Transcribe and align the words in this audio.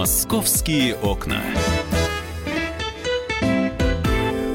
Московские 0.00 0.96
окна. 0.96 1.42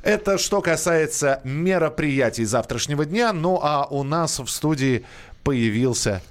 Это 0.03 0.37
что 0.37 0.61
касается 0.61 1.41
мероприятий 1.43 2.45
завтрашнего 2.45 3.03
дня. 3.05 3.33
Ну 3.33 3.59
а 3.61 3.85
у 3.89 4.03
нас 4.03 4.39
в 4.39 4.47
студии 4.47 5.03
появился 5.43 6.21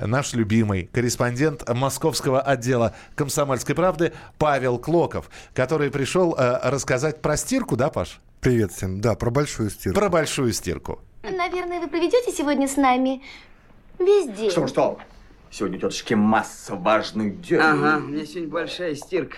наш 0.00 0.32
любимый 0.32 0.88
корреспондент 0.92 1.68
московского 1.68 2.40
отдела 2.40 2.94
«Комсомольской 3.14 3.74
правды» 3.74 4.12
Павел 4.38 4.78
Клоков, 4.78 5.30
который 5.54 5.90
пришел 5.90 6.34
э, 6.34 6.70
рассказать 6.70 7.20
про 7.20 7.36
стирку, 7.36 7.76
да, 7.76 7.90
Паш? 7.90 8.20
Привет 8.40 8.72
всем. 8.72 9.00
Да, 9.00 9.14
про 9.14 9.30
большую 9.30 9.70
стирку. 9.70 9.98
Про 9.98 10.08
большую 10.08 10.52
стирку. 10.52 11.00
Наверное, 11.22 11.80
вы 11.80 11.88
проведете 11.88 12.32
сегодня 12.32 12.66
с 12.66 12.76
нами 12.76 13.22
весь 13.98 14.28
день. 14.36 14.50
Что, 14.50 14.66
что? 14.66 14.98
Сегодня 15.52 15.76
у 15.76 15.80
тетушки 15.80 16.14
масса 16.14 16.74
важных 16.74 17.42
дел. 17.42 17.60
Ага, 17.60 17.98
у 18.02 18.08
меня 18.08 18.24
сегодня 18.24 18.48
большая 18.48 18.94
стирка. 18.94 19.36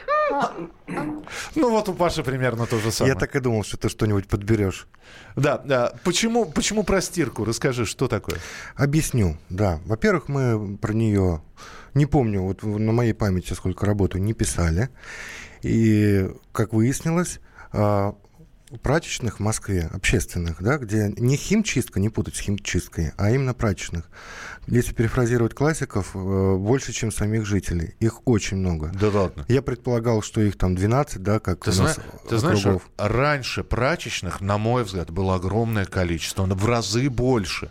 Ну 1.56 1.70
вот 1.70 1.88
у 1.88 1.92
Паши 1.92 2.22
примерно 2.22 2.66
то 2.66 2.78
же 2.78 2.92
самое. 2.92 3.14
Я 3.14 3.18
так 3.18 3.34
и 3.34 3.40
думал, 3.40 3.64
что 3.64 3.76
ты 3.76 3.88
что-нибудь 3.88 4.28
подберешь. 4.28 4.86
Да, 5.34 5.58
да. 5.58 5.92
Почему, 6.04 6.44
почему 6.44 6.84
про 6.84 7.00
стирку? 7.00 7.44
Расскажи, 7.44 7.84
что 7.84 8.06
такое? 8.06 8.38
Объясню, 8.76 9.38
да. 9.50 9.80
Во-первых, 9.86 10.28
мы 10.28 10.76
про 10.76 10.92
нее, 10.92 11.42
не 11.94 12.06
помню, 12.06 12.42
вот 12.42 12.62
на 12.62 12.92
моей 12.92 13.12
памяти, 13.12 13.52
сколько 13.54 13.84
работаю, 13.84 14.22
не 14.22 14.34
писали. 14.34 14.90
И, 15.62 16.30
как 16.52 16.74
выяснилось, 16.74 17.40
а, 17.72 18.14
прачечных 18.82 19.36
в 19.36 19.40
Москве, 19.40 19.88
общественных, 19.92 20.62
да, 20.62 20.78
где 20.78 21.12
не 21.16 21.36
химчистка, 21.36 22.00
не 22.00 22.08
путать 22.08 22.36
с 22.36 22.40
химчисткой, 22.40 23.12
а 23.16 23.30
именно 23.30 23.54
прачечных. 23.54 24.08
Если 24.66 24.94
перефразировать 24.94 25.54
классиков, 25.54 26.12
э, 26.14 26.56
больше, 26.56 26.92
чем 26.92 27.12
самих 27.12 27.44
жителей. 27.44 27.94
Их 28.00 28.26
очень 28.26 28.56
много. 28.56 28.90
Да 28.98 29.08
ладно. 29.08 29.44
Я 29.48 29.60
предполагал, 29.60 30.22
что 30.22 30.40
их 30.40 30.56
там 30.56 30.74
12, 30.74 31.22
да, 31.22 31.38
как 31.38 31.64
ты 31.64 31.70
у 31.70 31.72
зна- 31.74 31.84
нас 31.84 31.98
Ты 32.28 32.38
знаешь, 32.38 32.64
раньше 32.96 33.62
прачечных, 33.62 34.40
на 34.40 34.56
мой 34.56 34.84
взгляд, 34.84 35.10
было 35.10 35.34
огромное 35.34 35.84
количество, 35.84 36.44
в 36.46 36.66
разы 36.66 37.10
больше. 37.10 37.70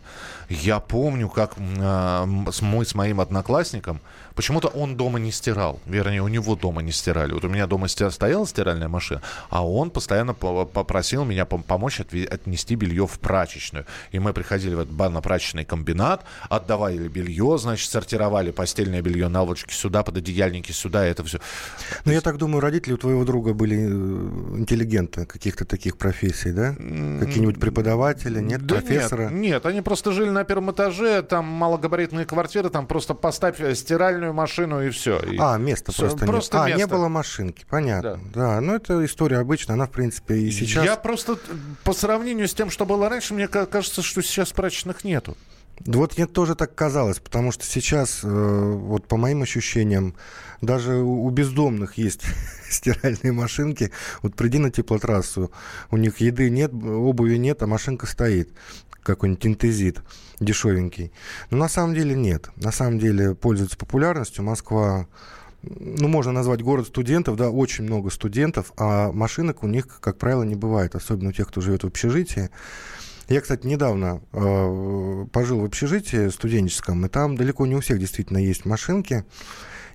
Я 0.61 0.79
помню, 0.79 1.29
как 1.29 1.55
э, 1.57 2.25
мы 2.25 2.85
с 2.85 2.95
моим 2.95 3.19
одноклассником, 3.19 3.99
почему-то 4.35 4.67
он 4.67 4.95
дома 4.95 5.19
не 5.19 5.31
стирал. 5.31 5.79
Вернее, 5.85 6.21
у 6.21 6.27
него 6.27 6.55
дома 6.55 6.81
не 6.81 6.91
стирали. 6.91 7.33
Вот 7.33 7.43
у 7.43 7.49
меня 7.49 7.65
дома 7.65 7.87
стояла 7.87 8.45
стиральная 8.45 8.87
машина, 8.87 9.21
а 9.49 9.65
он 9.67 9.89
постоянно 9.89 10.33
по- 10.33 10.65
попросил 10.65 11.25
меня 11.25 11.43
пом- 11.43 11.63
помочь 11.63 11.99
отнести 11.99 12.75
белье 12.75 13.07
в 13.07 13.19
прачечную. 13.19 13.85
И 14.11 14.19
мы 14.19 14.33
приходили 14.33 14.75
в 14.75 14.79
этот 14.81 14.93
банно-прачечный 14.93 15.65
комбинат, 15.65 16.23
отдавали 16.49 17.07
белье, 17.07 17.57
значит, 17.57 17.89
сортировали 17.89 18.51
постельное 18.51 19.01
белье, 19.01 19.29
наволочки 19.29 19.73
сюда, 19.73 20.03
пододеяльники 20.03 20.71
сюда, 20.71 21.03
это 21.05 21.23
все. 21.23 21.39
Ну, 22.05 22.11
я 22.11 22.21
так 22.21 22.37
думаю, 22.37 22.61
родители 22.61 22.93
у 22.93 22.97
твоего 22.97 23.25
друга 23.25 23.53
были 23.53 23.77
э, 23.77 24.57
интеллигенты 24.59 25.25
каких-то 25.25 25.65
таких 25.65 25.97
профессий, 25.97 26.51
да? 26.51 26.73
Какие-нибудь 26.73 27.59
преподаватели, 27.59 28.39
нет, 28.39 28.65
Да 28.65 28.75
профессора? 28.75 29.29
Нет, 29.29 29.31
нет, 29.41 29.65
они 29.65 29.81
просто 29.81 30.11
жили 30.11 30.29
на 30.29 30.42
первом 30.43 30.71
этаже, 30.71 31.21
там 31.21 31.45
малогабаритные 31.45 32.25
квартиры, 32.25 32.69
там 32.69 32.87
просто 32.87 33.13
поставь 33.13 33.57
стиральную 33.75 34.33
машину 34.33 34.81
и 34.83 34.89
все. 34.89 35.21
А, 35.39 35.57
места 35.57 35.91
Всё, 35.91 36.07
просто, 36.07 36.25
просто 36.25 36.57
нет. 36.57 36.63
А, 36.63 36.67
место. 36.69 36.79
не 36.79 36.85
было 36.87 37.07
машинки, 37.07 37.65
понятно. 37.69 38.19
Да. 38.33 38.61
ну 38.61 38.75
это 38.75 39.03
история 39.05 39.39
обычная, 39.39 39.75
она, 39.75 39.85
в 39.85 39.91
принципе, 39.91 40.35
и 40.35 40.51
сейчас... 40.51 40.85
Я 40.85 40.95
просто 40.95 41.37
по 41.83 41.93
сравнению 41.93 42.47
с 42.47 42.53
тем, 42.53 42.69
что 42.69 42.85
было 42.85 43.09
раньше, 43.09 43.33
мне 43.33 43.47
ка- 43.47 43.65
кажется, 43.65 44.01
что 44.01 44.21
сейчас 44.21 44.51
прачечных 44.51 45.03
нету. 45.03 45.35
Вот 45.79 46.17
мне 46.17 46.27
тоже 46.27 46.55
так 46.55 46.75
казалось, 46.75 47.19
потому 47.19 47.51
что 47.51 47.65
сейчас, 47.65 48.21
э, 48.23 48.27
вот 48.27 49.07
по 49.07 49.17
моим 49.17 49.41
ощущениям, 49.41 50.15
даже 50.61 50.95
у 50.95 51.29
бездомных 51.29 51.97
есть 51.97 52.21
стиральные 52.69 53.33
машинки. 53.33 53.91
Вот 54.21 54.35
приди 54.35 54.59
на 54.59 54.71
теплотрассу, 54.71 55.51
у 55.91 55.97
них 55.97 56.17
еды 56.17 56.49
нет, 56.49 56.73
обуви 56.73 57.37
нет, 57.37 57.61
а 57.63 57.67
машинка 57.67 58.05
стоит. 58.05 58.49
Какой-нибудь 59.01 59.45
интезит 59.45 60.01
дешевенький. 60.39 61.11
Но 61.49 61.57
на 61.57 61.67
самом 61.67 61.93
деле 61.93 62.15
нет. 62.15 62.49
На 62.55 62.71
самом 62.71 62.99
деле 62.99 63.35
пользуется 63.35 63.77
популярностью. 63.77 64.45
Москва 64.45 65.07
ну, 65.63 66.07
можно 66.07 66.31
назвать 66.31 66.61
город 66.61 66.87
студентов, 66.87 67.37
да, 67.37 67.49
очень 67.49 67.85
много 67.85 68.09
студентов, 68.09 68.73
а 68.77 69.11
машинок 69.11 69.63
у 69.63 69.67
них, 69.67 69.87
как 70.01 70.17
правило, 70.17 70.43
не 70.43 70.55
бывает, 70.55 70.95
особенно 70.95 71.29
у 71.29 71.31
тех, 71.31 71.47
кто 71.47 71.61
живет 71.61 71.83
в 71.83 71.87
общежитии. 71.87 72.49
Я, 73.29 73.41
кстати, 73.41 73.65
недавно 73.65 74.21
э, 74.31 75.25
пожил 75.31 75.61
в 75.61 75.65
общежитии 75.65 76.29
студенческом, 76.29 77.05
и 77.05 77.09
там 77.09 77.35
далеко 77.35 77.65
не 77.65 77.75
у 77.75 77.79
всех 77.79 77.99
действительно 77.99 78.37
есть 78.37 78.65
машинки. 78.65 79.25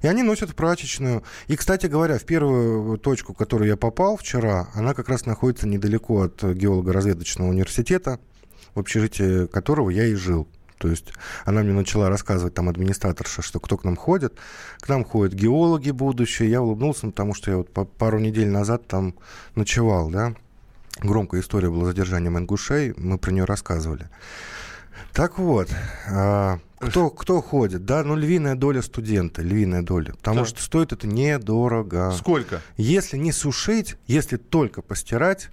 И 0.00 0.06
они 0.06 0.22
носят 0.22 0.54
прачечную. 0.54 1.24
И, 1.48 1.56
кстати 1.56 1.86
говоря, 1.86 2.18
в 2.18 2.24
первую 2.24 2.98
точку, 2.98 3.34
в 3.34 3.36
которую 3.36 3.68
я 3.68 3.76
попал 3.76 4.16
вчера, 4.16 4.68
она 4.74 4.94
как 4.94 5.08
раз 5.08 5.26
находится 5.26 5.66
недалеко 5.66 6.22
от 6.22 6.42
геолого-разведочного 6.42 7.48
университета, 7.48 8.20
в 8.74 8.80
общежитии 8.80 9.46
которого 9.46 9.90
я 9.90 10.06
и 10.06 10.14
жил. 10.14 10.48
То 10.78 10.88
есть 10.88 11.12
она 11.44 11.62
мне 11.62 11.72
начала 11.72 12.08
рассказывать, 12.08 12.54
там, 12.54 12.68
администраторша, 12.68 13.42
что 13.42 13.58
кто 13.58 13.76
к 13.76 13.84
нам 13.84 13.96
ходит. 13.96 14.34
К 14.80 14.88
нам 14.88 15.04
ходят 15.04 15.34
геологи 15.34 15.90
будущие. 15.90 16.50
Я 16.50 16.62
улыбнулся, 16.62 17.06
ну, 17.06 17.10
потому 17.10 17.34
что 17.34 17.50
я 17.50 17.56
вот 17.58 17.72
пару 17.72 18.20
недель 18.20 18.48
назад 18.48 18.86
там 18.86 19.14
ночевал, 19.56 20.08
да. 20.08 20.34
Громкая 21.00 21.40
история 21.40 21.70
была 21.70 21.84
задержанием 21.86 22.38
ингушей, 22.38 22.92
мы 22.96 23.18
про 23.18 23.30
нее 23.30 23.44
рассказывали. 23.44 24.08
Так 25.12 25.38
вот, 25.38 25.68
а, 26.10 26.58
кто, 26.78 27.10
кто 27.10 27.40
ходит? 27.40 27.84
Да, 27.84 28.02
ну, 28.04 28.16
львиная 28.16 28.54
доля 28.54 28.82
студента, 28.82 29.42
львиная 29.42 29.82
доля. 29.82 30.12
Потому 30.12 30.40
Так. 30.40 30.48
что 30.48 30.62
стоит 30.62 30.92
это 30.92 31.06
недорого. 31.06 32.12
Сколько? 32.16 32.60
Если 32.76 33.16
не 33.16 33.32
сушить, 33.32 33.96
если 34.06 34.36
только 34.36 34.82
постирать, 34.82 35.50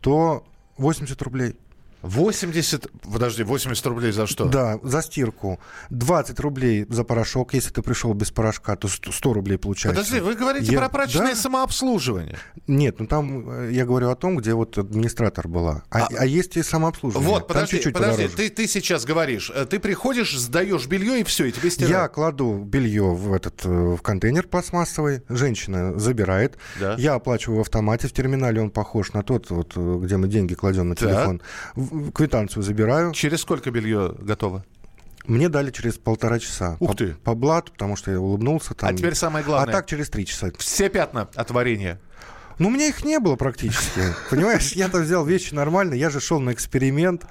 то 0.00 0.46
80 0.78 1.20
рублей. 1.22 1.56
80, 2.02 2.86
подожди, 3.12 3.42
80 3.42 3.86
рублей 3.86 4.12
за 4.12 4.26
что? 4.26 4.44
Да, 4.44 4.78
за 4.82 5.02
стирку. 5.02 5.58
20 5.90 6.38
рублей 6.40 6.86
за 6.88 7.04
порошок. 7.04 7.54
Если 7.54 7.70
ты 7.70 7.82
пришел 7.82 8.14
без 8.14 8.30
порошка, 8.30 8.76
то 8.76 8.88
100 8.88 9.12
100 9.12 9.32
рублей 9.32 9.58
получается. 9.58 10.00
Подожди, 10.02 10.20
вы 10.20 10.34
говорите 10.34 10.72
Я- 10.72 10.78
про 10.78 10.88
прачечное 10.88 11.34
Да. 11.34 11.36
самообслуживание. 11.36 12.38
Нет, 12.66 13.00
ну 13.00 13.06
там 13.06 13.50
э, 13.50 13.70
я 13.72 13.84
говорю 13.84 14.10
о 14.10 14.14
том, 14.16 14.36
где 14.36 14.54
вот 14.54 14.78
администратор 14.78 15.48
была. 15.48 15.82
А, 15.90 16.02
А- 16.04 16.08
а 16.20 16.26
есть 16.26 16.56
и 16.56 16.62
самообслуживание. 16.62 17.28
Вот, 17.30 17.48
подожди, 17.48 17.76
чуть-чуть 17.76 17.94
подожди, 17.94 18.22
подороже. 18.28 18.36
ты, 18.36 18.50
ты 18.50 18.68
сейчас 18.68 19.04
говоришь, 19.04 19.50
э, 19.54 19.64
ты 19.66 19.78
приходишь, 19.80 20.36
сдаешь 20.38 20.86
белье 20.86 21.20
и 21.20 21.24
все, 21.24 21.46
и 21.46 21.52
тебе 21.52 21.70
стирают. 21.70 21.90
Я 21.96 22.08
кладу 22.08 22.58
белье 22.64 23.02
в 23.14 23.32
этот 23.32 23.64
э, 23.64 23.68
в 23.68 24.02
контейнер 24.02 24.46
пластмассовый, 24.46 25.22
женщина 25.28 25.98
забирает, 25.98 26.58
Да. 26.80 26.94
я 26.98 27.14
оплачиваю 27.14 27.58
в 27.58 27.60
автомате, 27.62 28.06
в 28.08 28.12
терминале 28.12 28.60
он 28.62 28.70
похож 28.70 29.12
на 29.12 29.22
тот, 29.22 29.50
вот, 29.50 29.76
где 29.76 30.16
мы 30.16 30.28
деньги 30.28 30.54
кладем 30.54 30.90
на 30.90 30.96
телефон. 30.96 31.40
В 31.74 31.87
Квитанцию 32.14 32.62
забираю. 32.62 33.12
Через 33.12 33.40
сколько 33.42 33.70
белье 33.70 34.14
готово? 34.18 34.64
Мне 35.26 35.48
дали 35.48 35.70
через 35.70 35.98
полтора 35.98 36.38
часа. 36.38 36.76
Ух 36.80 36.92
по, 36.92 36.96
ты. 36.96 37.14
По 37.22 37.34
блату, 37.34 37.72
потому 37.72 37.96
что 37.96 38.10
я 38.10 38.18
улыбнулся. 38.18 38.74
Там. 38.74 38.88
А 38.88 38.92
теперь 38.94 39.14
самое 39.14 39.44
главное. 39.44 39.74
А 39.74 39.76
так 39.76 39.86
через 39.86 40.08
три 40.08 40.24
часа. 40.24 40.50
Все 40.58 40.88
пятна 40.88 41.28
от 41.34 41.50
варенья. 41.50 42.00
Ну, 42.58 42.68
у 42.68 42.70
меня 42.70 42.88
их 42.88 43.04
не 43.04 43.20
было 43.20 43.36
практически. 43.36 44.00
Понимаешь, 44.30 44.72
я-то 44.72 44.98
взял 44.98 45.24
вещи 45.24 45.54
нормально, 45.54 45.94
я 45.94 46.10
же 46.10 46.18
шел 46.20 46.40
на 46.40 46.52
эксперимент. 46.52 47.24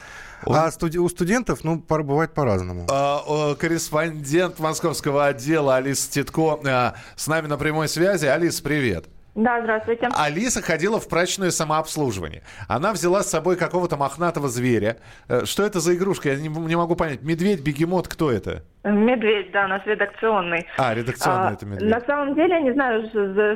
А 0.46 0.70
студи- 0.72 1.00
у 1.00 1.10
студентов, 1.10 1.64
ну, 1.64 1.82
пор- 1.82 2.04
бывает 2.04 2.34
по-разному. 2.34 2.86
А, 2.90 3.56
корреспондент 3.56 4.60
московского 4.60 5.26
отдела 5.26 5.78
Алиса 5.78 6.10
Титко 6.12 6.60
а, 6.66 6.94
с 7.16 7.28
нами 7.28 7.48
на 7.48 7.58
прямой 7.58 7.90
связи. 7.90 8.26
Алис, 8.28 8.62
привет. 8.62 9.06
Да, 9.38 9.62
здравствуйте. 9.62 10.10
Алиса 10.16 10.64
ходила 10.64 11.00
в 11.00 11.08
прачечное 11.08 11.52
самообслуживание. 11.52 12.42
Она 12.68 12.92
взяла 12.92 13.22
с 13.22 13.30
собой 13.30 13.56
какого-то 13.56 13.96
мохнатого 13.96 14.50
зверя. 14.50 14.98
Э, 15.28 15.46
Что 15.46 15.64
это 15.64 15.80
за 15.80 15.94
игрушка? 15.96 16.30
Я 16.30 16.38
не, 16.38 16.50
не 16.50 16.76
могу 16.76 16.96
понять. 16.96 17.22
Медведь, 17.22 17.62
бегемот, 17.62 18.08
кто 18.08 18.32
это? 18.32 18.64
Медведь, 18.92 19.52
да, 19.52 19.68
наш 19.68 19.86
редакционный. 19.86 20.66
А, 20.78 20.94
редакционный 20.94 21.50
А, 21.50 21.54
это 21.54 21.66
медведь. 21.66 21.90
На 21.90 22.02
самом 22.02 22.36
деле, 22.36 22.56
я 22.56 22.60
не 22.62 22.74
знаю, 22.74 23.10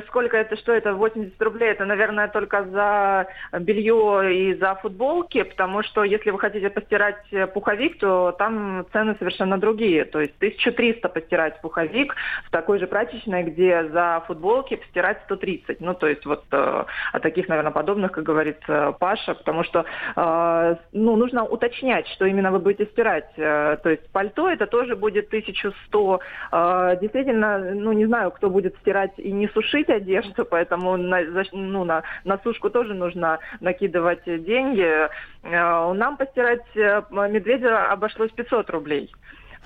сколько 0.08 0.36
это, 0.36 0.56
что 0.56 0.72
это, 0.72 0.94
80 0.94 1.40
рублей, 1.42 1.70
это, 1.70 1.84
наверное, 1.84 2.28
только 2.28 2.64
за 2.64 3.26
белье 3.60 4.34
и 4.34 4.54
за 4.54 4.74
футболки, 4.76 5.42
потому 5.42 5.82
что 5.82 6.04
если 6.04 6.30
вы 6.30 6.38
хотите 6.38 6.70
постирать 6.70 7.22
э, 7.30 7.46
пуховик, 7.46 7.98
то 7.98 8.32
там 8.32 8.86
цены 8.92 9.16
совершенно 9.18 9.58
другие. 9.58 10.04
То 10.04 10.20
есть 10.20 10.34
1300 10.36 11.08
постирать 11.08 11.60
пуховик 11.60 12.14
в 12.44 12.50
такой 12.50 12.78
же 12.78 12.86
прачечной, 12.86 13.44
где 13.44 13.88
за 13.88 14.22
футболки 14.26 14.76
постирать 14.76 15.18
130. 15.24 15.80
Ну, 15.80 15.94
то 15.94 16.06
есть 16.06 16.26
вот 16.26 16.44
э, 16.50 16.84
о 17.12 17.20
таких, 17.20 17.48
наверное, 17.48 17.72
подобных, 17.72 18.12
как 18.12 18.24
говорит 18.24 18.58
э, 18.68 18.92
Паша, 18.98 19.34
потому 19.34 19.64
что 19.64 19.84
э, 20.16 20.76
ну, 20.92 21.16
нужно 21.16 21.44
уточнять, 21.44 22.06
что 22.08 22.26
именно 22.26 22.50
вы 22.50 22.58
будете 22.58 22.86
стирать. 22.86 23.30
Э, 23.36 23.76
то 23.82 23.90
есть 23.90 24.10
пальто 24.10 24.48
это 24.48 24.66
тоже 24.66 24.96
будет 24.96 25.21
1100. 25.28 26.20
Э, 26.52 26.96
действительно, 27.00 27.58
ну, 27.58 27.92
не 27.92 28.06
знаю, 28.06 28.30
кто 28.30 28.50
будет 28.50 28.76
стирать 28.78 29.12
и 29.16 29.32
не 29.32 29.48
сушить 29.48 29.88
одежду, 29.88 30.44
поэтому 30.44 30.96
на, 30.96 31.20
ну, 31.52 31.84
на, 31.84 32.02
на 32.24 32.38
сушку 32.38 32.70
тоже 32.70 32.94
нужно 32.94 33.38
накидывать 33.60 34.24
деньги. 34.24 35.08
Э, 35.42 35.92
нам 35.92 36.16
постирать 36.16 36.64
э, 36.76 37.02
медведя 37.10 37.90
обошлось 37.90 38.30
500 38.32 38.70
рублей. 38.70 39.10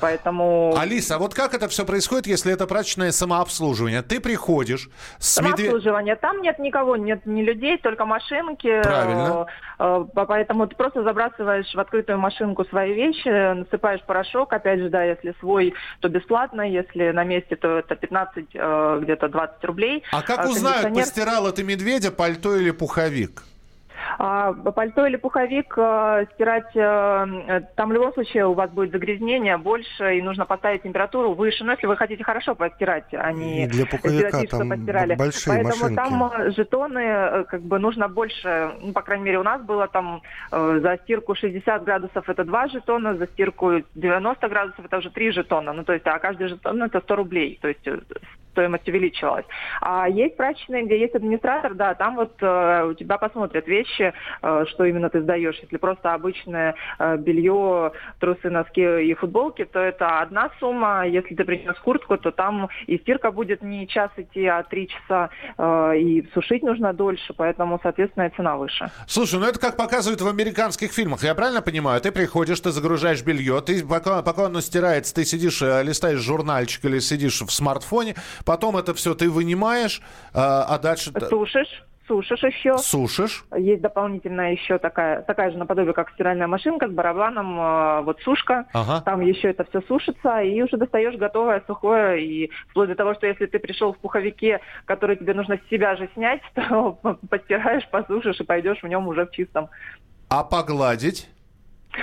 Поэтому... 0.01 0.75
Алиса, 0.77 1.17
а 1.17 1.19
вот 1.19 1.35
как 1.35 1.55
это 1.55 1.69
все 1.69 1.85
происходит, 1.85 2.27
если 2.27 2.53
это 2.53 2.67
прачечное 2.67 3.13
самообслуживание? 3.13 4.03
Ты 4.03 4.21
приходишь 4.21 4.91
с 5.19 5.39
медведем... 5.39 5.57
Самообслуживание. 5.57 6.17
Там 6.17 6.43
нет 6.43 6.59
никого, 6.59 6.97
нет 6.97 7.25
ни 7.25 7.43
людей, 7.43 7.79
только 7.79 8.05
машинки. 8.05 8.83
Правильно. 8.83 9.47
Э, 9.79 10.05
э, 10.15 10.25
Поэтому 10.27 10.67
ты 10.67 10.77
просто 10.77 11.03
забрасываешь 11.03 11.73
в 11.75 11.79
открытую 11.79 12.19
машинку 12.19 12.65
свои 12.67 12.93
вещи, 12.93 13.29
насыпаешь 13.55 14.03
порошок. 14.03 14.53
Опять 14.53 14.81
же, 14.81 14.91
да, 14.91 15.03
если 15.03 15.35
свой, 15.41 15.75
то 16.01 16.09
бесплатно. 16.09 16.63
Если 16.63 17.11
на 17.13 17.25
месте, 17.25 17.57
то 17.57 17.79
это 17.79 17.97
15, 17.97 18.47
э, 18.53 18.99
где-то 19.03 19.29
20 19.29 19.65
рублей. 19.65 20.03
А 20.13 20.23
как 20.23 20.41
А 20.41 20.49
узнают, 20.49 20.95
постирала 20.95 21.53
ты 21.53 21.63
медведя, 21.63 22.11
пальто 22.11 22.55
или 22.57 22.71
пуховик? 22.71 23.43
А, 24.19 24.53
пальто 24.53 25.07
или 25.07 25.17
пуховик 25.17 25.75
э, 25.77 26.27
стирать, 26.35 26.75
э, 26.75 27.63
там 27.75 27.89
в 27.89 27.93
любом 27.93 28.13
случае 28.15 28.47
у 28.47 28.55
вас 28.55 28.71
будет 28.71 28.93
загрязнение 28.93 29.57
больше, 29.57 30.19
и 30.19 30.23
нужно 30.23 30.47
поставить 30.47 30.83
температуру 30.83 31.35
выше. 31.35 31.65
Но 31.65 31.73
если 31.73 31.87
вы 31.87 31.97
хотите 31.97 32.25
хорошо 32.25 32.55
постирать, 32.55 33.13
а 33.13 33.33
не 33.33 33.65
И 33.65 33.67
для 33.67 33.87
пуховика 33.87 34.29
сделать 34.29 34.51
там 34.51 34.69
постирали. 34.69 35.15
большие 35.15 35.55
Поэтому 35.55 35.83
машинки. 35.83 35.95
там 35.97 36.53
жетоны, 36.53 37.45
как 37.45 37.63
бы 37.63 37.79
нужно 37.79 38.09
больше, 38.09 38.73
ну, 38.81 38.93
по 38.93 39.03
крайней 39.03 39.25
мере, 39.25 39.39
у 39.39 39.43
нас 39.43 39.61
было 39.63 39.89
там 39.89 40.23
э, 40.53 40.81
за 40.83 40.99
стирку 41.03 41.35
60 41.35 41.85
градусов 41.85 42.29
это 42.29 42.45
2 42.45 42.69
жетона, 42.69 43.17
за 43.17 43.27
стирку 43.27 43.83
90 43.95 44.49
градусов 44.49 44.85
это 44.85 44.99
уже 44.99 45.11
3 45.11 45.33
жетона. 45.33 45.73
Ну, 45.73 45.85
то 45.85 45.93
есть, 45.93 46.07
а 46.07 46.19
каждый 46.19 46.49
жетон 46.49 46.83
это 46.83 47.01
100 47.01 47.17
рублей. 47.17 47.59
То 47.61 47.69
есть 47.69 47.87
стоимость 48.57 48.89
увеличивалась. 48.89 49.45
А 49.83 50.09
есть 50.09 50.37
прачечные, 50.37 50.87
где 50.87 50.99
есть 50.99 51.15
администратор, 51.15 51.75
да, 51.75 51.95
там 51.95 52.17
вот 52.17 52.33
э, 52.41 52.87
у 52.91 52.95
тебя 52.95 53.19
посмотрят 53.19 53.69
вещи, 53.69 54.15
э, 54.43 54.65
что 54.69 54.85
именно 54.85 55.11
ты 55.11 55.21
сдаешь. 55.21 55.59
Если 55.61 55.77
просто 55.77 56.15
обычное 56.15 56.75
э, 56.99 57.19
белье, 57.19 57.93
трусы, 58.19 58.49
носки 58.49 58.81
и 58.81 59.15
футболки, 59.15 59.67
то 59.67 59.79
это 59.79 60.21
одна 60.21 60.51
сумма. 60.59 61.07
Если 61.07 61.35
ты 61.35 61.45
принес 61.45 61.79
куртку, 61.81 62.17
то 62.17 62.31
там 62.31 62.69
и 62.87 62.97
стирка 62.99 63.31
будет 63.31 63.63
не 63.63 63.87
час 63.87 64.11
идти, 64.17 64.47
а 64.47 64.63
три 64.63 64.89
часа, 64.89 65.29
и 65.95 66.27
сушить 66.33 66.63
нужно 66.63 66.93
дольше, 66.93 67.35
поэтому, 67.37 67.79
соответственно, 67.83 68.31
цена 68.37 68.57
выше. 68.57 68.91
Слушай, 69.07 69.41
ну 69.41 69.47
это 69.47 69.59
как 69.59 69.77
показывают 69.77 70.21
в 70.21 70.29
американских 70.29 70.93
фильмах. 70.93 71.23
Я 71.23 71.35
правильно 71.35 71.61
понимаю? 71.61 72.01
Ты 72.01 72.13
приходишь, 72.13 72.61
ты 72.61 72.71
загружаешь 72.71 73.23
белье, 73.23 73.61
ты 73.61 73.87
пока, 73.87 74.23
пока 74.23 74.47
оно 74.47 74.61
стирается, 74.61 75.15
ты 75.15 75.25
сидишь, 75.25 75.61
листаешь 75.61 76.21
журнальчик 76.21 76.85
или 76.85 76.99
сидишь 77.01 77.41
в 77.41 77.51
смартфоне, 77.51 78.15
потом 78.47 78.77
это 78.79 78.95
все 78.95 79.15
ты 79.15 79.29
вынимаешь, 79.29 80.01
э, 80.33 80.39
а 80.39 80.79
дальше 80.79 81.13
Сушишь, 81.29 81.85
сушишь 82.07 82.43
еще. 82.43 82.79
сушишь. 82.79 83.45
Есть 83.57 83.83
дополнительная 83.83 84.53
еще 84.53 84.79
такая, 84.79 85.23
такая 85.23 85.51
же 85.51 85.59
наподобие, 85.59 85.93
как 85.93 86.11
стиральная 86.11 86.47
машинка 86.47 86.89
с 86.89 86.91
барабаном, 86.91 87.61
э, 87.61 88.01
вот 88.03 88.21
сушка. 88.23 88.67
Ага. 88.73 89.03
Там 89.03 89.21
еще 89.21 89.51
это 89.51 89.65
все 89.65 89.83
сушится, 89.83 90.41
и 90.41 90.63
уже 90.63 90.77
достаешь 90.77 91.17
готовое, 91.17 91.63
сухое. 91.67 92.25
И 92.25 92.51
вплоть 92.71 92.89
до 92.89 92.95
того, 92.95 93.15
что 93.15 93.27
если 93.27 93.47
ты 93.47 93.59
пришел 93.59 93.93
в 93.93 93.99
пуховике, 93.99 94.61
который 94.85 95.17
тебе 95.17 95.35
нужно 95.35 95.59
с 95.59 95.69
себя 95.69 95.97
же 95.97 96.09
снять, 96.15 96.41
то 96.55 96.99
постираешь, 97.29 97.89
посушишь 97.91 98.41
и 98.41 98.45
пойдешь 98.45 98.83
в 98.83 98.89
нем 98.89 99.07
уже 99.09 99.27
в 99.27 99.33
чистом. 99.33 99.69
А 100.29 100.43
погладить? 100.45 101.29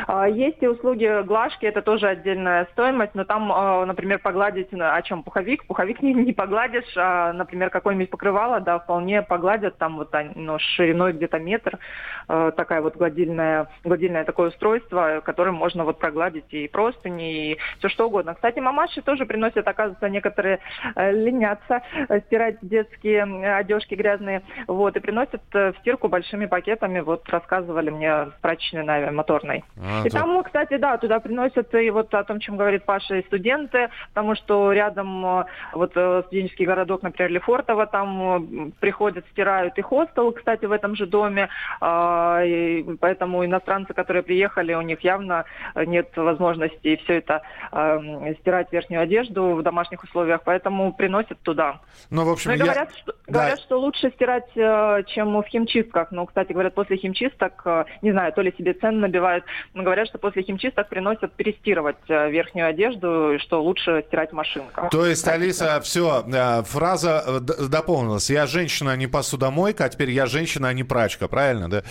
А, 0.08 0.28
Есть 0.28 0.62
и 0.62 0.68
услуги 0.68 1.24
глажки, 1.24 1.66
это 1.66 1.82
тоже 1.82 2.08
отдельная 2.08 2.66
стоимость, 2.72 3.16
но 3.16 3.24
там, 3.24 3.52
а, 3.52 3.86
например, 3.86 4.20
погладить, 4.20 4.72
на- 4.72 4.96
о 4.96 5.02
чем 5.02 5.24
пуховик, 5.24 5.66
пуховик 5.66 6.02
не, 6.02 6.14
не 6.14 6.34
погладишь, 6.34 6.92
а, 6.96 7.34
например, 7.34 7.70
какое-нибудь 7.70 8.10
покрывало, 8.10 8.60
да, 8.60 8.80
вполне 8.80 9.22
погладят, 9.22 9.78
там 9.78 9.98
вот 9.98 10.14
оно 10.16 10.58
шириной 10.60 11.14
где-то 11.14 11.40
метр, 11.40 11.78
э, 12.28 12.52
такая 12.56 12.82
вот 12.82 12.96
гладильная, 12.96 13.68
гладильное 13.84 14.24
такое 14.24 14.50
устройство, 14.50 15.22
которым 15.24 15.56
можно 15.56 15.84
вот 15.84 16.00
прогладить 16.00 16.52
и 16.54 16.68
простыни, 16.68 17.52
и 17.52 17.58
все 17.80 17.90
что 17.90 18.08
угодно. 18.08 18.34
Кстати, 18.36 18.60
мамаши 18.60 19.02
тоже 19.02 19.26
приносят, 19.26 19.68
оказывается, 19.68 20.10
некоторые 20.10 20.60
э, 20.96 21.12
ленятся 21.12 21.82
э, 22.10 22.20
стирать 22.22 22.58
детские 22.62 23.24
одежки 23.56 23.96
грязные, 23.96 24.42
вот, 24.68 24.96
и 24.96 25.00
приносят 25.00 25.42
э, 25.54 25.72
в 25.74 25.78
стирку 25.80 26.08
большими 26.08 26.46
пакетами, 26.46 27.00
вот, 27.00 27.28
рассказывали 27.30 27.90
мне 27.90 28.28
прачечной 28.42 28.84
на 28.84 29.12
моторной. 29.12 29.64
А, 29.86 30.04
И 30.06 30.10
то- 30.10 30.18
там, 30.20 30.42
кстати, 30.44 30.78
да, 30.78 30.98
туда 30.98 31.20
приносят 31.20 31.74
и 31.76 31.90
вот 31.90 32.14
о 32.14 32.24
том, 32.24 32.40
чем 32.40 32.56
говорит 32.58 32.86
Паша, 32.86 33.16
и 33.18 33.26
студенты, 33.26 33.90
потому 34.14 34.36
что 34.36 34.72
рядом 34.72 35.26
э, 35.26 35.46
вот 35.74 35.92
э, 35.96 36.24
студенческий 36.28 36.66
городок, 36.66 37.04
например, 37.04 37.32
Лефортово, 37.32 37.86
там 37.86 38.68
э, 38.68 38.72
приходят, 38.80 39.26
стирают 39.32 39.78
и 39.78 39.82
хостел, 39.82 40.32
кстати, 40.32 40.66
в 40.66 40.72
этом 40.72 40.96
же 40.96 41.06
доме, 41.06 41.50
А, 41.82 42.42
и 42.46 42.84
поэтому 43.00 43.44
иностранцы, 43.46 43.94
которые 43.94 44.24
приехали, 44.24 44.74
у 44.74 44.82
них 44.82 45.02
явно 45.02 45.44
нет 45.76 46.16
возможности 46.16 46.96
все 47.04 47.18
это 47.18 47.42
э, 47.72 48.34
стирать 48.40 48.72
верхнюю 48.72 49.02
одежду 49.04 49.56
в 49.56 49.64
домашних 49.64 50.04
условиях, 50.04 50.42
поэтому 50.46 50.94
приносят 50.94 51.40
туда. 51.42 51.80
Ну, 52.10 52.24
в 52.26 52.30
общем, 52.32 52.52
Ну 52.52 52.56
и 52.56 52.60
я- 52.60 52.64
говорят, 52.66 52.96
что, 52.96 53.14
Да. 53.28 53.34
говорят, 53.40 53.60
что 53.60 53.80
лучше 53.80 54.10
стирать, 54.12 54.48
чем 54.54 55.42
в 55.42 55.46
химчистках. 55.48 56.12
Ну, 56.12 56.26
кстати, 56.26 56.54
говорят, 56.54 56.74
после 56.74 56.98
химчисток, 56.98 57.66
не 58.02 58.12
знаю, 58.12 58.32
то 58.34 58.42
ли 58.42 58.54
себе 58.58 58.74
цены 58.74 59.00
набивают, 59.00 59.44
но 59.74 59.84
говорят, 59.84 60.08
что 60.08 60.20
после 60.20 60.44
химчисток 60.44 60.88
приносят 60.90 61.34
перестирывать 61.34 61.98
э, 62.08 62.30
верхнюю 62.30 62.68
одежду, 62.68 63.38
что 63.40 63.64
лучше 63.64 64.04
стирать 64.08 64.32
машинка. 64.32 64.88
То 64.92 65.06
есть, 65.06 65.28
Алиса, 65.28 65.82
все, 65.82 66.24
э, 66.28 66.64
фраза 66.64 67.24
э, 67.26 67.40
дополнилась. 67.40 68.30
Я 68.30 68.46
женщина, 68.46 68.92
а 68.92 68.96
не 68.96 69.08
посудомойка, 69.08 69.86
а 69.86 69.90
теперь 69.90 70.12
я 70.12 70.28
женщина, 70.28 70.68
а 70.68 70.74
не 70.74 70.84
прачка. 70.84 71.28
Правильно, 71.28 71.70
да? 71.70 71.84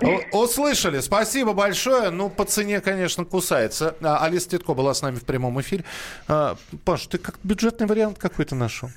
Услышали. 0.32 1.00
Спасибо 1.00 1.54
большое. 1.54 2.10
Ну, 2.10 2.30
по 2.30 2.44
цене, 2.44 2.80
конечно, 2.80 3.24
кусается. 3.24 3.96
А, 4.00 4.24
Алиса 4.24 4.50
Титко 4.50 4.74
была 4.74 4.94
с 4.94 5.02
нами 5.02 5.16
в 5.16 5.24
прямом 5.24 5.60
эфире. 5.60 5.84
А, 6.28 6.56
Паш, 6.84 7.06
ты 7.08 7.18
как 7.18 7.40
бюджетный 7.42 7.88
вариант 7.88 8.18
какой-то 8.18 8.54
нашел? 8.54 8.90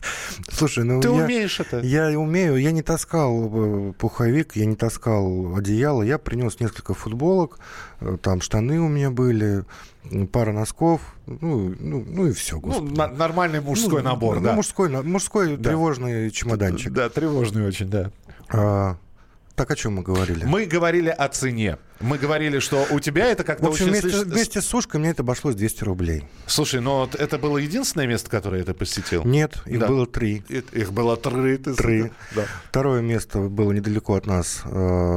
Слушай, 0.50 0.84
ну 0.84 1.02
Ты 1.02 1.08
я, 1.08 1.14
умеешь 1.14 1.60
это? 1.60 1.80
Я 1.80 2.10
умею. 2.20 2.58
Я 2.58 2.72
не 2.72 2.84
таскал 2.84 3.94
пуховик, 3.98 4.56
я 4.56 4.66
не 4.68 4.76
таскал 4.76 5.56
одеяло. 5.56 6.04
Я 6.04 6.20
принес 6.20 6.60
несколько 6.60 6.94
футболок, 6.94 7.60
там 8.28 8.42
штаны 8.42 8.78
у 8.82 8.90
меня 8.90 9.10
были, 9.10 9.64
пара 10.34 10.52
носков, 10.52 11.00
ну, 11.26 11.74
ну, 11.80 12.04
ну 12.06 12.28
и 12.28 12.34
все, 12.34 12.56
Ну, 12.56 12.62
господи. 12.62 12.94
на- 12.98 13.08
нормальный 13.08 13.62
мужской 13.62 14.04
Ну, 14.04 14.10
набор, 14.10 14.40
ну, 14.42 14.48
да. 14.48 14.54
Мужской, 14.54 14.90
мужской 15.02 15.56
Да. 15.56 15.70
тревожный 15.70 16.30
чемоданчик. 16.30 16.92
Да, 16.92 17.08
тревожный 17.08 17.66
очень, 17.66 17.90
да. 17.90 18.12
А, 18.50 18.98
так 19.56 19.72
о 19.72 19.76
чем 19.78 19.94
мы 19.96 20.04
говорили? 20.04 20.44
Мы 20.44 20.66
говорили 20.66 21.08
о 21.08 21.30
цене. 21.30 21.78
Мы 22.02 22.18
говорили, 22.18 22.60
что 22.60 22.86
у 22.92 23.00
тебя 23.00 23.28
это 23.28 23.44
В 23.44 23.46
как-то 23.46 23.68
общем, 23.70 23.90
очень... 23.90 24.02
вместе, 24.02 24.26
вместе 24.26 24.62
с 24.62 24.66
сушкой 24.66 25.00
мне 25.00 25.12
это 25.12 25.24
обошлось 25.24 25.56
200 25.56 25.84
рублей. 25.86 26.26
Слушай, 26.48 26.82
но 26.82 27.10
это 27.18 27.38
было 27.40 27.58
единственное 27.58 28.08
место, 28.08 28.30
которое 28.30 28.64
ты 28.66 28.74
посетил? 28.74 29.24
Нет, 29.24 29.60
их 29.66 29.80
Да. 29.80 29.88
было 29.88 30.06
три. 30.06 30.44
И- 30.50 30.64
Их 30.74 30.92
было 30.92 31.16
три. 31.16 31.58
ты- 31.58 31.74
Три. 31.76 32.12
Да. 32.36 32.44
Второе 32.70 33.02
место 33.02 33.40
было 33.40 33.72
недалеко 33.72 34.16
от 34.16 34.26
нас, 34.28 34.64
э, 34.66 34.70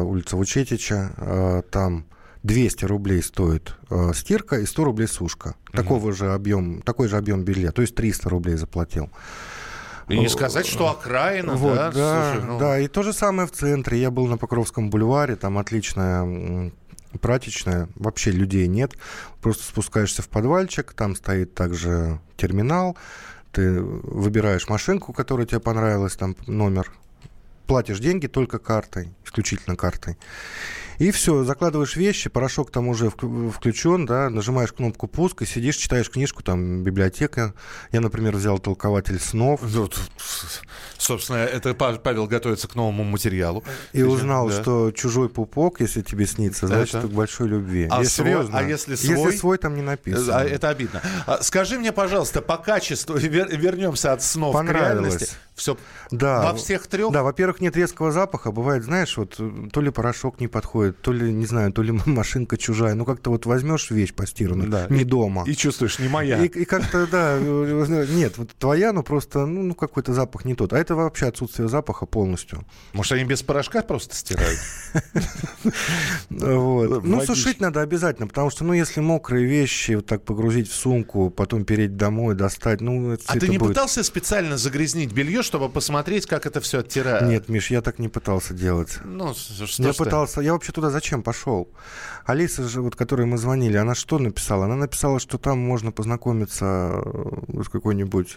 улица 0.02 0.36
Вучетича. 0.36 1.10
Э, 1.16 1.62
Там 1.72 2.04
200 2.42 2.84
рублей 2.86 3.22
стоит 3.22 3.74
э, 3.90 4.12
стирка 4.14 4.60
и 4.60 4.66
100 4.66 4.84
рублей 4.84 5.06
сушка. 5.06 5.54
Такого 5.72 6.12
же 6.12 6.32
объем, 6.32 6.82
такой 6.82 7.08
же 7.08 7.16
объем 7.16 7.44
белья, 7.44 7.70
то 7.70 7.82
есть 7.82 7.94
300 7.94 8.28
рублей 8.28 8.56
заплатил. 8.56 9.10
И 10.08 10.18
не 10.18 10.28
сказать, 10.28 10.66
что 10.66 10.90
окраина, 10.90 11.54
Вот, 11.54 11.74
да? 11.74 11.92
да, 11.92 12.32
Слушай, 12.32 12.46
ну, 12.46 12.58
да, 12.58 12.78
и 12.80 12.88
то 12.88 13.02
же 13.04 13.12
самое 13.12 13.46
в 13.46 13.52
центре. 13.52 14.00
Я 14.00 14.10
был 14.10 14.26
на 14.26 14.36
Покровском 14.38 14.90
бульваре, 14.90 15.36
там 15.36 15.56
отличная 15.56 16.72
прачечная, 17.20 17.88
вообще 17.96 18.30
людей 18.30 18.66
нет. 18.68 18.92
Просто 19.40 19.64
спускаешься 19.64 20.22
в 20.22 20.28
подвальчик, 20.28 20.92
там 20.92 21.16
стоит 21.16 21.54
также 21.54 22.20
терминал, 22.36 22.96
ты 23.52 23.80
выбираешь 23.80 24.68
машинку, 24.68 25.12
которая 25.12 25.46
тебе 25.46 25.60
понравилась, 25.60 26.16
там 26.16 26.36
номер, 26.46 26.92
платишь 27.66 27.98
деньги 27.98 28.26
только 28.26 28.58
картой, 28.58 29.12
исключительно 29.24 29.76
картой. 29.76 30.16
И 31.00 31.10
все, 31.12 31.44
закладываешь 31.44 31.96
вещи, 31.96 32.28
порошок 32.28 32.70
там 32.70 32.88
уже 32.88 33.06
вк- 33.06 33.50
включен, 33.50 34.04
да, 34.04 34.28
нажимаешь 34.28 34.70
кнопку 34.70 35.06
пуск 35.06 35.40
и 35.40 35.46
сидишь, 35.46 35.76
читаешь 35.76 36.10
книжку, 36.10 36.42
там 36.42 36.82
библиотека. 36.84 37.54
Я, 37.90 38.00
например, 38.02 38.36
взял 38.36 38.58
толкователь 38.58 39.18
снов. 39.18 39.60
вот, 39.62 39.98
собственно, 40.98 41.38
это 41.38 41.72
Па- 41.72 41.94
Павел 41.94 42.26
готовится 42.26 42.68
к 42.68 42.74
новому 42.74 43.02
материалу. 43.04 43.64
И 43.94 44.02
узнал, 44.02 44.48
Да. 44.50 44.60
что 44.60 44.90
чужой 44.92 45.30
пупок, 45.30 45.80
если 45.80 46.02
тебе 46.02 46.26
снится, 46.26 46.66
значит, 46.66 46.96
Это? 46.96 47.08
к 47.08 47.12
большой 47.12 47.48
любви. 47.48 47.88
А 47.90 48.02
Я 48.02 48.04
свой- 48.08 48.26
серьезно. 48.26 48.58
а 48.58 48.62
если 48.62 48.94
свой? 48.94 49.16
Если 49.16 49.38
свой, 49.38 49.56
там 49.56 49.76
не 49.76 49.82
написано. 49.82 50.36
А, 50.40 50.44
Это 50.44 50.68
обидно. 50.68 51.00
А, 51.26 51.42
Скажи 51.42 51.78
мне, 51.78 51.92
пожалуйста, 51.92 52.42
по 52.42 52.58
качеству, 52.58 53.16
вер- 53.16 53.56
вернемся 53.56 54.12
от 54.12 54.22
снов 54.22 54.54
к 54.54 54.70
реальности. 54.70 55.28
Все 55.60 55.76
Да. 56.10 56.40
во 56.40 56.54
всех 56.54 56.86
трех? 56.86 57.12
Да, 57.12 57.22
во-первых, 57.22 57.60
нет 57.60 57.76
резкого 57.76 58.12
запаха. 58.12 58.50
Бывает, 58.50 58.82
знаешь, 58.82 59.18
вот 59.18 59.36
э, 59.38 59.68
то 59.70 59.82
ли 59.82 59.90
порошок 59.90 60.40
не 60.40 60.48
подходит, 60.48 61.02
то 61.02 61.12
ли, 61.12 61.30
не 61.30 61.44
знаю, 61.44 61.70
то 61.70 61.82
ли 61.82 61.92
машинка 62.06 62.56
чужая. 62.56 62.94
Ну, 62.94 63.04
как-то 63.04 63.28
вот 63.28 63.44
возьмешь 63.44 63.90
вещь 63.90 64.14
постиранную, 64.14 64.70
Да. 64.70 64.86
не 64.88 65.04
дома. 65.04 65.44
И 65.46 65.54
чувствуешь, 65.54 65.98
не 65.98 66.08
моя. 66.08 66.42
И, 66.42 66.46
и 66.46 66.64
как-то, 66.64 67.06
да, 67.06 67.36
э, 67.38 68.06
нет, 68.08 68.38
вот 68.38 68.52
твоя, 68.58 68.94
ну 68.94 69.02
просто, 69.02 69.44
ну, 69.44 69.62
ну, 69.62 69.74
какой-то 69.74 70.14
запах 70.14 70.46
не 70.46 70.54
тот. 70.54 70.72
А 70.72 70.78
это 70.78 70.94
вообще 70.94 71.26
отсутствие 71.26 71.68
запаха 71.68 72.06
полностью. 72.06 72.64
Может, 72.94 73.12
они 73.12 73.24
без 73.24 73.42
порошка 73.42 73.82
просто 73.82 74.16
стирают? 74.16 74.58
Ну, 76.30 77.20
сушить 77.26 77.60
надо 77.60 77.82
обязательно, 77.82 78.26
потому 78.28 78.48
что, 78.50 78.64
ну, 78.64 78.72
если 78.72 79.00
мокрые 79.00 79.44
вещи 79.44 79.92
вот 79.92 80.06
так 80.06 80.24
погрузить 80.24 80.70
в 80.70 80.74
сумку, 80.74 81.28
потом 81.30 81.64
переть 81.64 81.96
домой, 81.96 82.34
достать, 82.34 82.80
ну, 82.80 83.12
это 83.12 83.24
А 83.26 83.38
ты 83.38 83.48
не 83.48 83.58
пытался 83.58 84.02
специально 84.02 84.56
загрязнить 84.56 85.12
белье, 85.12 85.42
чтобы 85.50 85.68
посмотреть, 85.68 86.26
как 86.26 86.46
это 86.46 86.60
все 86.60 86.78
оттирает? 86.78 87.22
Нет, 87.24 87.48
Миш, 87.48 87.72
я 87.72 87.82
так 87.82 87.98
не 87.98 88.08
пытался 88.08 88.54
делать. 88.54 88.98
Ну, 89.02 89.34
что 89.34 89.82
я 89.82 89.92
ты? 89.92 89.98
пытался, 89.98 90.40
я 90.42 90.52
вообще 90.52 90.70
туда 90.70 90.90
зачем 90.90 91.24
пошел? 91.24 91.68
Алиса 92.24 92.62
же, 92.68 92.80
вот, 92.82 92.94
которой 92.94 93.26
мы 93.26 93.36
звонили, 93.36 93.76
она 93.76 93.96
что 93.96 94.18
написала? 94.20 94.66
Она 94.66 94.76
написала, 94.76 95.18
что 95.18 95.38
там 95.38 95.58
можно 95.58 95.90
познакомиться 95.90 97.02
э, 97.04 97.62
с 97.64 97.68
какой-нибудь 97.68 98.36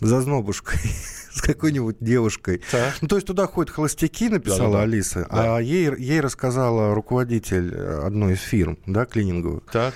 зазнобушкой, 0.00 0.78
с 1.32 1.40
какой-нибудь 1.42 1.96
девушкой. 1.98 2.62
Так. 2.70 2.94
Ну, 3.00 3.08
то 3.08 3.16
есть 3.16 3.26
туда 3.26 3.48
ходят 3.48 3.74
холостяки, 3.74 4.28
написала 4.28 4.70
Да-да-да. 4.70 4.82
Алиса, 4.82 5.26
Да. 5.28 5.56
а 5.56 5.60
ей, 5.60 5.92
ей 5.98 6.20
рассказала 6.20 6.94
руководитель 6.94 7.74
э, 7.74 8.02
одной 8.06 8.34
из 8.34 8.40
фирм, 8.40 8.78
да, 8.86 9.04
клининговых. 9.04 9.64
Так. 9.72 9.94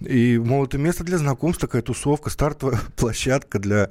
И, 0.00 0.38
мол, 0.38 0.64
это 0.64 0.78
место 0.78 1.04
для 1.04 1.18
знакомств, 1.18 1.60
такая 1.60 1.82
тусовка, 1.82 2.30
стартовая 2.30 2.80
площадка 2.96 3.58
для 3.58 3.90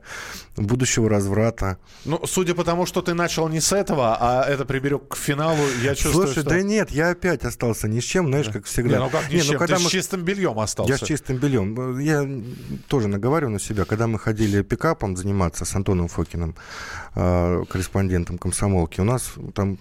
будущего 0.55 1.09
разврата. 1.09 1.77
Ну, 2.05 2.19
судя 2.25 2.53
по 2.55 2.63
тому, 2.63 2.85
что 2.85 3.01
ты 3.01 3.13
начал 3.13 3.49
не 3.49 3.59
с 3.59 3.71
этого, 3.71 4.17
а 4.19 4.43
это 4.43 4.65
приберег 4.65 5.07
к 5.07 5.15
финалу, 5.15 5.61
я 5.81 5.95
чувствую, 5.95 6.27
Слушай, 6.27 6.41
что... 6.41 6.49
да 6.49 6.61
нет, 6.61 6.91
я 6.91 7.09
опять 7.09 7.43
остался 7.43 7.87
ни 7.87 7.99
с 7.99 8.03
чем, 8.03 8.27
знаешь, 8.27 8.49
как 8.49 8.65
всегда. 8.65 8.97
Не, 8.97 9.03
ну 9.03 9.09
как 9.09 9.29
ни 9.29 9.35
Не, 9.35 9.41
с 9.41 9.45
чем, 9.45 9.57
когда 9.57 9.77
ты 9.77 9.83
мы- 9.83 9.89
с 9.89 9.91
чистым 9.91 10.21
бельем 10.23 10.59
остался. 10.59 10.91
Я 10.91 10.97
с 10.97 11.01
чистым 11.01 11.37
бельем. 11.37 11.99
Я 11.99 12.27
тоже 12.87 13.07
наговариваю 13.07 13.53
на 13.53 13.59
себя. 13.59 13.85
Когда 13.85 14.07
мы 14.07 14.19
ходили 14.19 14.61
пикапом 14.61 15.15
заниматься 15.15 15.65
с 15.65 15.75
Антоном 15.75 16.07
Фокиным, 16.07 16.55
э, 17.15 17.63
корреспондентом 17.69 18.37
комсомолки, 18.37 19.01
у 19.01 19.05
нас 19.05 19.33
там 19.53 19.77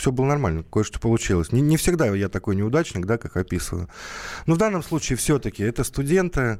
все 0.00 0.10
было 0.10 0.26
нормально, 0.26 0.64
кое-что 0.64 0.98
получилось. 0.98 1.52
Не, 1.52 1.60
не 1.60 1.76
всегда 1.76 2.06
я 2.06 2.28
такой 2.28 2.56
неудачник, 2.56 3.06
да, 3.06 3.18
как 3.18 3.36
описываю. 3.36 3.88
Но 4.46 4.54
в 4.54 4.58
данном 4.58 4.82
случае 4.82 5.16
все-таки 5.16 5.62
это 5.62 5.84
студенты, 5.84 6.58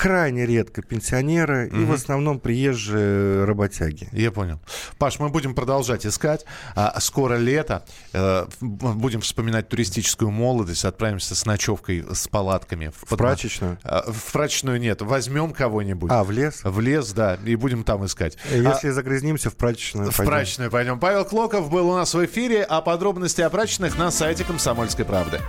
крайне 0.00 0.46
редко 0.46 0.80
пенсионеры 0.80 1.68
и 1.68 1.84
в 1.84 1.92
основном 1.92 2.40
приезжие 2.40 3.44
работяги. 3.44 4.08
Я 4.12 4.32
понял. 4.32 4.58
Паш, 4.96 5.18
мы 5.18 5.28
будем 5.28 5.54
продолжать 5.54 6.06
искать. 6.06 6.46
А, 6.74 6.98
скоро 7.00 7.34
лето. 7.36 7.84
Э, 8.14 8.46
в- 8.60 8.96
будем 8.96 9.20
вспоминать 9.20 9.68
туристическую 9.68 10.30
молодость. 10.30 10.86
Отправимся 10.86 11.34
с 11.34 11.44
ночевкой, 11.44 12.06
с 12.14 12.28
палатками. 12.28 12.92
В 13.02 13.14
прачечную? 13.14 13.78
А, 13.84 14.10
в 14.10 14.32
прачечную 14.32 14.80
нет. 14.80 15.02
Возьмем 15.02 15.52
кого-нибудь. 15.52 16.10
А, 16.10 16.24
в 16.24 16.30
лес? 16.30 16.60
В 16.64 16.80
лес, 16.80 17.12
да. 17.12 17.38
И 17.44 17.54
будем 17.56 17.84
там 17.84 18.06
искать. 18.06 18.38
Если 18.50 18.88
загрязнимся, 18.88 19.50
в 19.50 19.56
прачечную 19.56 20.08
А, 20.08 20.10
в 20.12 20.16
пойдем. 20.16 20.32
прачечную 20.32 20.70
пойдем. 20.70 20.98
Павел 20.98 21.26
Клоков 21.26 21.68
был 21.70 21.90
у 21.90 21.94
нас 21.94 22.14
в 22.14 22.24
эфире. 22.24 22.62
А 22.62 22.80
подробности 22.80 23.42
о 23.42 23.50
прачечных 23.50 23.98
на 23.98 24.10
сайте 24.10 24.44
«Комсомольской 24.44 25.04
правды». 25.04 25.40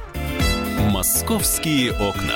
«Московские 0.92 1.94
окна». 1.94 2.36